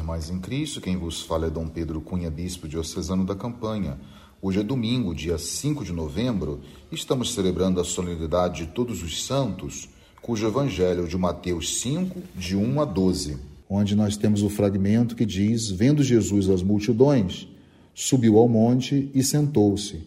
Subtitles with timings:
[0.00, 0.80] irmãs em Cristo.
[0.80, 3.98] Quem vos fala é Dom Pedro Cunha, bispo diocesano da Campanha.
[4.40, 6.60] Hoje é domingo, dia 5 de novembro,
[6.90, 9.90] e estamos celebrando a solenidade de todos os santos,
[10.22, 13.36] cujo evangelho de Mateus 5, de 1 a 12,
[13.68, 17.46] onde nós temos o fragmento que diz: Vendo Jesus as multidões,
[17.94, 20.00] subiu ao monte e sentou-se.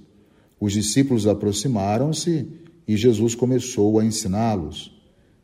[0.59, 2.47] Os discípulos aproximaram-se
[2.87, 4.91] e Jesus começou a ensiná-los.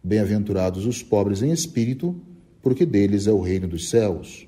[0.04, 2.20] Bem-aventurados os pobres em espírito,
[2.62, 4.48] porque deles é o reino dos céus.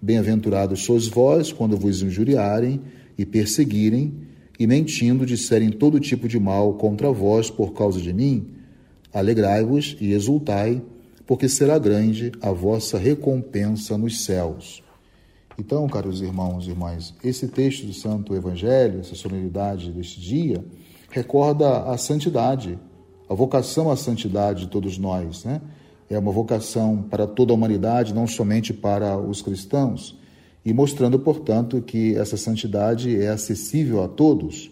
[0.00, 2.80] Bem-aventurados sois vós quando vos injuriarem
[3.16, 4.14] e perseguirem,
[4.58, 8.48] e mentindo disserem todo tipo de mal contra vós por causa de mim.
[9.12, 10.82] Alegrai-vos e exultai,
[11.26, 14.82] porque será grande a vossa recompensa nos céus.
[15.58, 20.64] Então, caros irmãos e irmãs, esse texto do Santo Evangelho, essa solenidade deste dia,
[21.10, 22.78] recorda a santidade,
[23.28, 25.60] a vocação à santidade de todos nós, né?
[26.10, 30.18] É uma vocação para toda a humanidade, não somente para os cristãos,
[30.64, 34.70] e mostrando, portanto, que essa santidade é acessível a todos,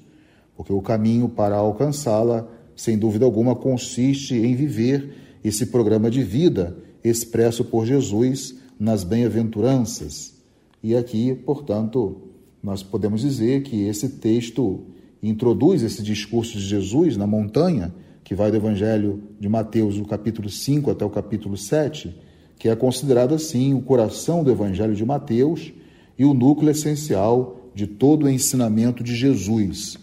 [0.57, 6.77] porque o caminho para alcançá-la, sem dúvida alguma, consiste em viver esse programa de vida
[7.05, 10.35] expresso por Jesus nas bem-aventuranças.
[10.83, 12.23] E aqui, portanto,
[12.63, 14.87] nós podemos dizer que esse texto
[15.23, 17.95] introduz esse discurso de Jesus na montanha
[18.27, 22.13] que vai do Evangelho de Mateus, do capítulo 5 até o capítulo 7,
[22.59, 25.73] que é considerado assim o coração do Evangelho de Mateus
[26.19, 29.97] e o núcleo essencial de todo o ensinamento de Jesus.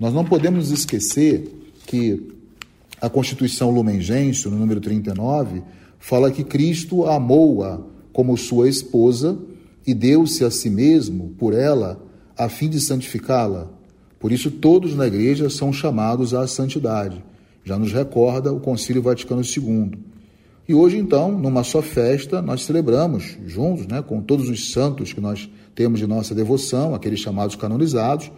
[0.00, 1.54] Nós não podemos esquecer
[1.86, 2.20] que
[3.00, 5.62] a Constituição Lumen Gentium, no número 39,
[6.00, 7.80] fala que Cristo amou-a
[8.12, 9.38] como sua esposa
[9.86, 12.04] e deu-se a si mesmo por ela
[12.36, 13.70] a fim de santificá-la.
[14.18, 17.22] Por isso todos na igreja são chamados à santidade
[17.64, 19.92] já nos recorda o Concílio Vaticano II.
[20.68, 25.20] E hoje, então, numa só festa, nós celebramos juntos, né, com todos os santos que
[25.20, 28.30] nós temos de nossa devoção, aqueles chamados canonizados,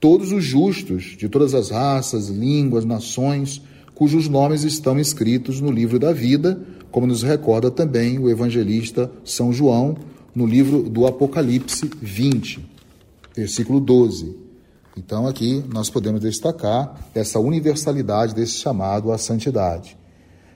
[0.00, 3.60] todos os justos de todas as raças, línguas, nações,
[3.94, 9.52] cujos nomes estão escritos no livro da vida, como nos recorda também o evangelista São
[9.52, 9.96] João
[10.34, 12.64] no livro do Apocalipse 20,
[13.36, 14.43] versículo 12.
[14.96, 19.96] Então, aqui nós podemos destacar essa universalidade desse chamado à santidade.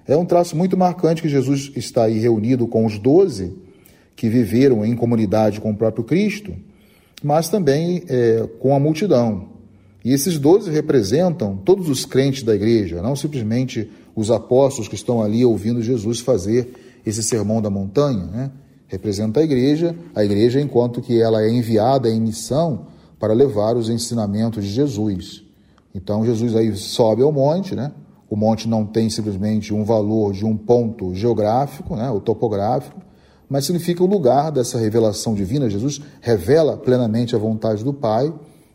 [0.07, 3.53] É um traço muito marcante que Jesus está aí reunido com os doze
[4.15, 6.55] que viveram em comunidade com o próprio Cristo,
[7.23, 9.49] mas também é, com a multidão.
[10.05, 15.21] E esses doze representam todos os crentes da igreja, não simplesmente os apóstolos que estão
[15.21, 16.73] ali ouvindo Jesus fazer
[17.05, 18.25] esse sermão da montanha.
[18.25, 18.51] Né?
[18.87, 22.87] Representa a igreja, a igreja, enquanto que ela é enviada em missão
[23.19, 25.43] para levar os ensinamentos de Jesus.
[25.95, 27.93] Então Jesus aí sobe ao monte, né?
[28.31, 33.01] O monte não tem simplesmente um valor de um ponto geográfico, né, o topográfico,
[33.49, 35.71] mas significa o lugar dessa revelação divina.
[35.71, 38.33] Jesus revela plenamente a vontade do Pai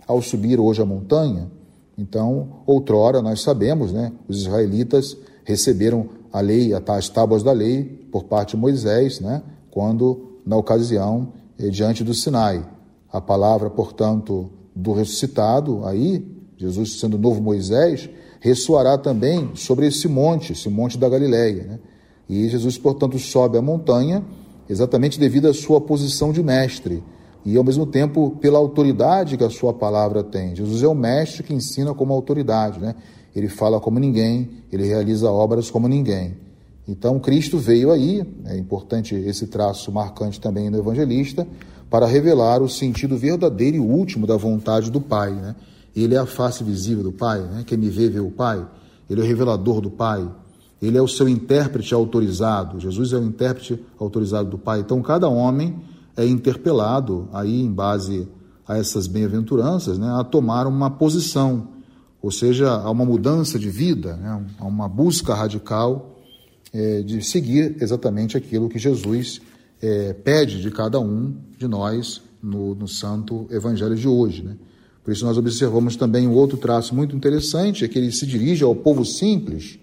[0.07, 1.51] ao subir hoje a montanha.
[1.95, 8.23] Então, outrora, nós sabemos, né, os israelitas receberam a lei, as tábuas da lei por
[8.23, 12.65] parte de Moisés, né, quando, na ocasião, eh, diante do Sinai.
[13.13, 16.25] A palavra, portanto, do ressuscitado, aí,
[16.57, 18.09] Jesus sendo o novo Moisés,
[18.39, 21.63] ressoará também sobre esse monte, esse monte da Galileia.
[21.63, 21.79] Né?
[22.27, 24.23] E Jesus, portanto, sobe a montanha
[24.67, 27.03] exatamente devido à sua posição de mestre
[27.45, 30.55] e, ao mesmo tempo, pela autoridade que a sua palavra tem.
[30.55, 32.95] Jesus é o mestre que ensina como autoridade, né?
[33.35, 36.35] Ele fala como ninguém, ele realiza obras como ninguém.
[36.87, 41.47] Então, Cristo veio aí, é importante esse traço marcante também no evangelista,
[41.93, 45.31] para revelar o sentido verdadeiro e último da vontade do Pai.
[45.31, 45.55] Né?
[45.95, 47.63] Ele é a face visível do Pai, né?
[47.67, 48.65] quem me vê, vê o Pai.
[49.07, 50.27] Ele é o revelador do Pai.
[50.81, 52.79] Ele é o seu intérprete autorizado.
[52.79, 54.79] Jesus é o intérprete autorizado do Pai.
[54.79, 55.75] Então, cada homem
[56.17, 58.27] é interpelado, aí em base
[58.67, 61.67] a essas bem-aventuranças, né, a tomar uma posição,
[62.23, 66.17] ou seja, a uma mudança de vida, né, a uma busca radical
[66.73, 69.39] é, de seguir exatamente aquilo que Jesus
[69.83, 74.41] é, pede de cada um de nós no, no Santo Evangelho de hoje.
[74.41, 74.55] Né?
[75.03, 78.63] Por isso, nós observamos também um outro traço muito interessante: é que ele se dirige
[78.63, 79.77] ao povo simples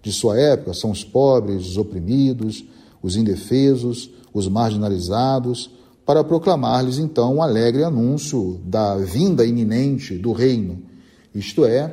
[0.00, 2.64] de sua época, são os pobres, os oprimidos,
[3.02, 5.70] os indefesos, os marginalizados,
[6.04, 10.82] para proclamar-lhes então um alegre anúncio da vinda iminente do reino.
[11.34, 11.92] Isto é,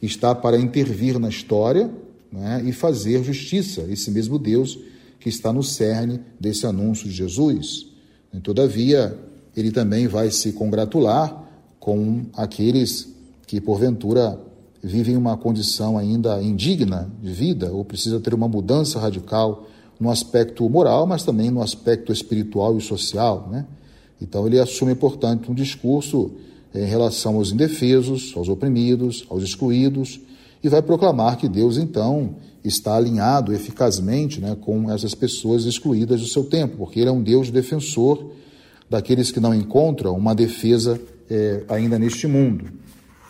[0.00, 1.90] está para intervir na história
[2.32, 4.78] né, e fazer justiça, esse mesmo Deus
[5.20, 7.86] que está no cerne desse anúncio de Jesus.
[8.42, 9.16] Todavia,
[9.56, 11.44] ele também vai se congratular
[11.78, 13.08] com aqueles
[13.46, 14.38] que, porventura,
[14.82, 19.66] vivem uma condição ainda indigna de vida ou precisa ter uma mudança radical
[19.98, 23.48] no aspecto moral, mas também no aspecto espiritual e social.
[23.50, 23.66] Né?
[24.20, 26.30] Então ele assume, portanto, um discurso
[26.74, 30.20] em relação aos indefesos, aos oprimidos, aos excluídos,
[30.62, 36.26] e vai proclamar que Deus, então, está alinhado eficazmente né, com essas pessoas excluídas do
[36.26, 38.32] seu tempo, porque Ele é um Deus defensor
[38.88, 42.66] daqueles que não encontram uma defesa é, ainda neste mundo.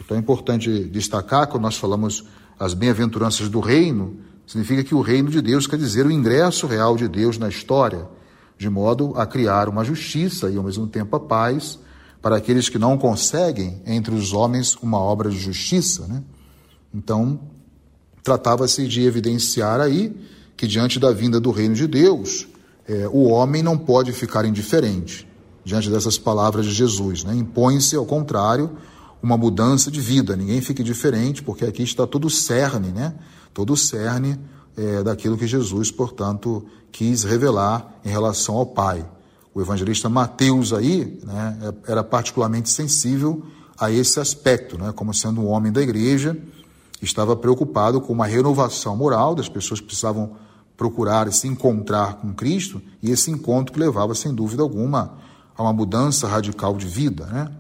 [0.01, 2.25] Então é importante destacar, quando nós falamos
[2.59, 4.17] as bem-aventuranças do reino,
[4.47, 8.09] significa que o reino de Deus quer dizer o ingresso real de Deus na história,
[8.59, 11.79] de modo a criar uma justiça e ao mesmo tempo a paz
[12.21, 16.07] para aqueles que não conseguem entre os homens uma obra de justiça.
[16.07, 16.23] Né?
[16.93, 17.41] Então,
[18.23, 20.15] tratava-se de evidenciar aí
[20.57, 22.47] que diante da vinda do reino de Deus,
[22.87, 25.27] é, o homem não pode ficar indiferente
[25.65, 27.25] diante dessas palavras de Jesus.
[27.25, 27.35] Né?
[27.35, 28.77] Impõe-se, ao contrário,
[29.23, 30.37] uma mudança de vida.
[30.37, 33.15] Ninguém fique diferente, porque aqui está todo o cerne, né?
[33.55, 34.39] todo o cerne
[34.77, 39.07] é, daquilo que Jesus, portanto, quis revelar em relação ao Pai.
[39.55, 43.45] O evangelista Mateus aí né, era particularmente sensível
[43.79, 46.37] a esse aspecto, né, como sendo um homem da igreja,
[47.01, 50.37] estava preocupado com uma renovação moral, das pessoas precisavam
[50.77, 55.19] procurar se encontrar com Cristo, e esse encontro que levava, sem dúvida alguma,
[55.55, 57.27] a uma mudança radical de vida.
[57.27, 57.51] Né?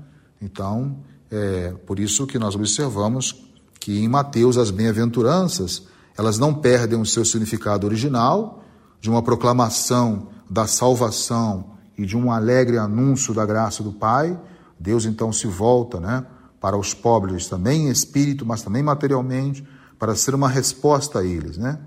[0.40, 0.96] Então,
[1.30, 3.44] é por isso que nós observamos
[3.78, 5.82] que em Mateus as bem-aventuranças,
[6.16, 8.62] elas não perdem o seu significado original,
[9.00, 14.38] de uma proclamação da salvação e de um alegre anúncio da graça do Pai,
[14.78, 16.24] Deus então se volta né,
[16.60, 19.66] para os pobres também em espírito, mas também materialmente,
[19.98, 21.56] para ser uma resposta a eles.
[21.56, 21.78] Né?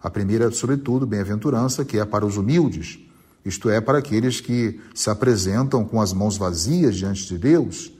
[0.00, 2.98] A primeira, sobretudo, bem-aventurança, que é para os humildes,
[3.44, 7.92] isto é, para aqueles que se apresentam com as mãos vazias diante de Deus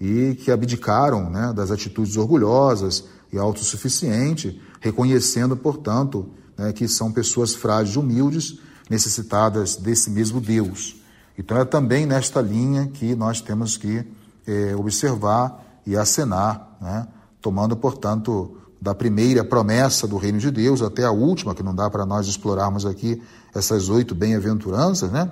[0.00, 7.54] e que abdicaram né, das atitudes orgulhosas e autossuficientes, reconhecendo, portanto, né, que são pessoas
[7.54, 8.58] frágeis humildes,
[8.88, 10.96] necessitadas desse mesmo Deus.
[11.38, 14.04] Então é também nesta linha que nós temos que
[14.46, 17.06] é, observar e acenar, né?
[17.40, 21.90] tomando, portanto, da primeira promessa do reino de Deus até a última, que não dá
[21.90, 23.22] para nós explorarmos aqui
[23.54, 25.30] essas oito bem-aventuranças, né?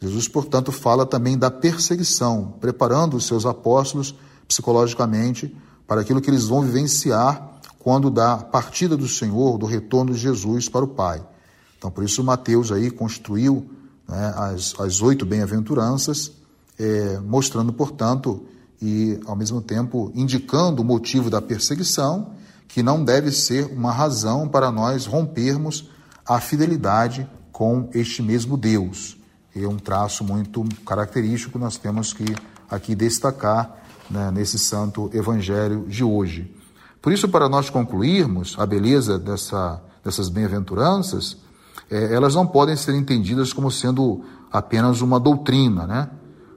[0.00, 4.14] Jesus, portanto, fala também da perseguição, preparando os seus apóstolos
[4.48, 5.54] psicologicamente
[5.86, 10.68] para aquilo que eles vão vivenciar quando da partida do Senhor, do retorno de Jesus
[10.68, 11.22] para o Pai.
[11.76, 13.70] Então, por isso, Mateus aí construiu
[14.08, 16.32] né, as, as oito bem-aventuranças,
[16.78, 18.46] é, mostrando, portanto,
[18.80, 22.32] e ao mesmo tempo indicando o motivo da perseguição,
[22.68, 25.90] que não deve ser uma razão para nós rompermos
[26.26, 29.16] a fidelidade com este mesmo Deus.
[29.54, 32.24] É um traço muito característico que nós temos que
[32.70, 36.54] aqui destacar né, nesse santo evangelho de hoje.
[37.02, 41.36] Por isso, para nós concluirmos a beleza dessa, dessas bem-aventuranças,
[41.90, 46.10] é, elas não podem ser entendidas como sendo apenas uma doutrina, né?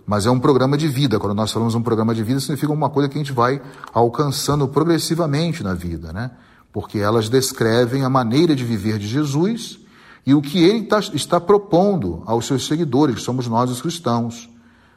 [0.06, 1.20] Mas é um programa de vida.
[1.20, 3.62] Quando nós falamos um programa de vida, significa uma coisa que a gente vai
[3.94, 6.32] alcançando progressivamente na vida, né?
[6.72, 9.80] Porque elas descrevem a maneira de viver de Jesus
[10.26, 14.50] e o que ele tá, está propondo aos seus seguidores, que somos nós os cristãos,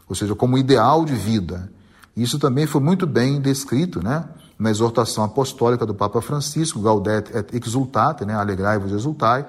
[0.08, 1.70] ou seja, como ideal de vida.
[2.16, 4.24] Isso também foi muito bem descrito, né?
[4.58, 8.34] Na exortação apostólica do Papa Francisco, Gaudete et exultate, né?
[8.34, 9.46] Alegrai-vos exultai,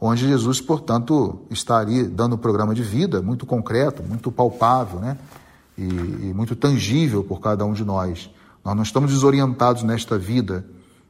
[0.00, 5.18] onde Jesus, portanto, está ali dando um programa de vida muito concreto, muito palpável, né?
[5.76, 8.30] E, e, muito tangível por cada um de nós.
[8.64, 10.64] Nós não estamos desorientados nesta vida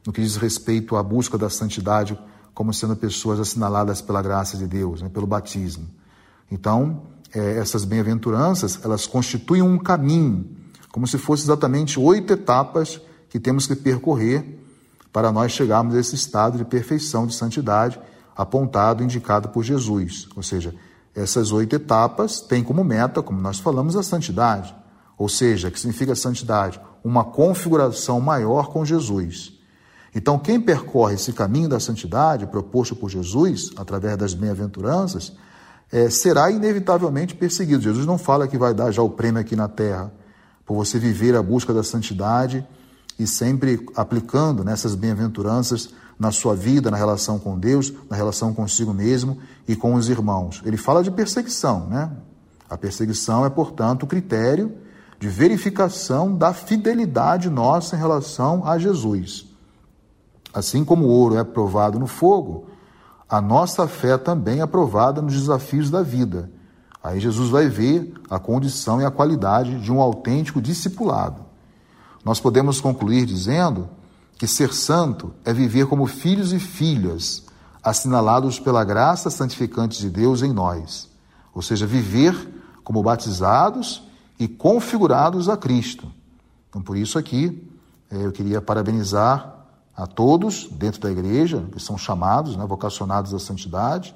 [0.05, 2.17] no que diz respeito à busca da santidade
[2.53, 5.09] como sendo pessoas assinaladas pela graça de Deus, né?
[5.09, 5.87] pelo batismo.
[6.49, 10.49] Então, é, essas bem-aventuranças, elas constituem um caminho,
[10.91, 14.59] como se fossem exatamente oito etapas que temos que percorrer
[15.11, 17.99] para nós chegarmos a esse estado de perfeição, de santidade,
[18.35, 20.27] apontado, indicado por Jesus.
[20.35, 20.73] Ou seja,
[21.15, 24.73] essas oito etapas têm como meta, como nós falamos, a santidade.
[25.17, 26.79] Ou seja, que significa santidade?
[27.03, 29.53] Uma configuração maior com Jesus.
[30.13, 35.33] Então, quem percorre esse caminho da santidade proposto por Jesus, através das bem-aventuranças,
[35.91, 37.83] é, será inevitavelmente perseguido.
[37.83, 40.11] Jesus não fala que vai dar já o prêmio aqui na terra,
[40.65, 42.65] por você viver a busca da santidade
[43.19, 45.89] e sempre aplicando nessas bem-aventuranças
[46.21, 50.61] na sua vida, na relação com Deus, na relação consigo mesmo e com os irmãos.
[50.63, 52.11] Ele fala de perseguição, né?
[52.69, 54.71] A perseguição é, portanto, o critério
[55.19, 59.47] de verificação da fidelidade nossa em relação a Jesus.
[60.53, 62.67] Assim como o ouro é provado no fogo,
[63.27, 66.51] a nossa fé também é provada nos desafios da vida.
[67.03, 71.43] Aí Jesus vai ver a condição e a qualidade de um autêntico discipulado.
[72.23, 73.89] Nós podemos concluir dizendo
[74.37, 77.43] que ser santo é viver como filhos e filhas,
[77.83, 81.09] assinalados pela graça santificante de Deus em nós,
[81.53, 82.35] ou seja, viver
[82.83, 84.03] como batizados
[84.39, 86.11] e configurados a Cristo.
[86.69, 87.67] Então, por isso aqui,
[88.09, 89.61] eh, eu queria parabenizar
[89.95, 94.15] a todos dentro da igreja, que são chamados, né, vocacionados à santidade.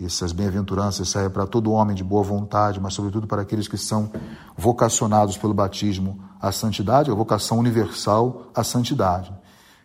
[0.00, 4.10] Essas bem-aventuranças servem para todo homem de boa vontade, mas sobretudo para aqueles que são
[4.56, 9.34] vocacionados pelo batismo à santidade, a vocação universal à santidade.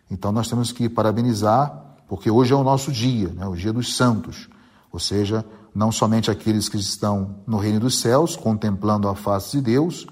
[0.08, 3.96] Então nós temos que parabenizar, porque hoje é o nosso dia, né, o dia dos
[3.96, 4.48] santos,
[4.92, 5.44] ou seja,
[5.74, 10.06] não somente aqueles que estão no reino dos céus, contemplando a face de Deus,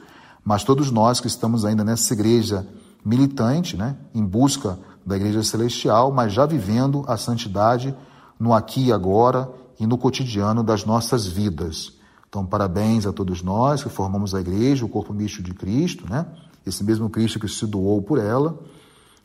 [0.44, 2.66] mas todos nós que estamos ainda nessa igreja
[3.04, 7.94] militante, né, em busca da igreja celestial, mas já vivendo a santidade
[8.38, 9.48] no aqui e agora
[9.82, 11.94] e no cotidiano das nossas vidas.
[12.28, 16.24] Então, parabéns a todos nós que formamos a igreja, o corpo misto de Cristo, né?
[16.64, 18.56] Esse mesmo Cristo que se doou por ela,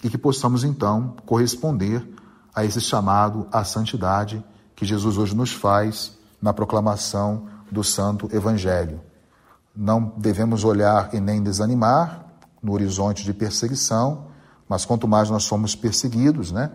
[0.03, 2.03] e que possamos então corresponder
[2.55, 4.43] a esse chamado à santidade
[4.75, 8.99] que Jesus hoje nos faz na proclamação do Santo Evangelho.
[9.75, 12.25] Não devemos olhar e nem desanimar
[12.63, 14.25] no horizonte de perseguição,
[14.67, 16.71] mas quanto mais nós somos perseguidos, né,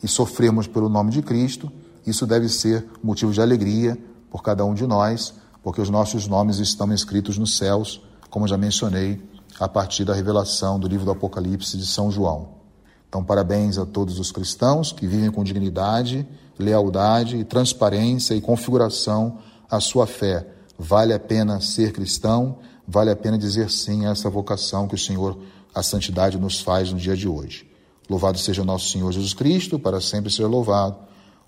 [0.00, 1.72] e sofremos pelo nome de Cristo,
[2.06, 3.98] isso deve ser motivo de alegria
[4.30, 8.56] por cada um de nós, porque os nossos nomes estão escritos nos céus, como já
[8.56, 9.22] mencionei,
[9.58, 12.48] a partir da revelação do livro do Apocalipse de São João.
[13.08, 16.26] Então, parabéns a todos os cristãos que vivem com dignidade,
[16.58, 19.38] lealdade, transparência e configuração
[19.70, 20.46] a sua fé.
[20.76, 24.98] Vale a pena ser cristão, vale a pena dizer sim a essa vocação que o
[24.98, 25.38] Senhor
[25.74, 27.68] a santidade nos faz no dia de hoje.
[28.08, 30.96] Louvado seja nosso Senhor Jesus Cristo, para sempre ser louvado.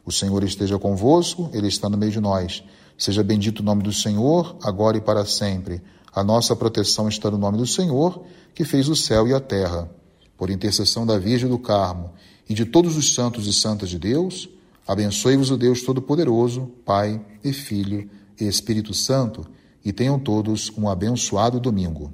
[0.07, 2.63] O Senhor esteja convosco, Ele está no meio de nós.
[2.97, 5.83] Seja bendito o nome do Senhor, agora e para sempre.
[6.15, 9.91] A nossa proteção está no nome do Senhor, que fez o céu e a terra.
[10.39, 12.13] Por intercessão da Virgem do Carmo
[12.49, 14.49] e de todos os santos e santas de Deus,
[14.87, 18.09] abençoe-vos o Deus Todo-Poderoso, Pai e Filho
[18.41, 19.45] e Espírito Santo,
[19.85, 22.13] e tenham todos um abençoado domingo.